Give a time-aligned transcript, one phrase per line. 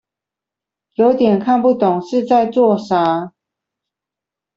[0.95, 3.33] 有點看不懂是在做啥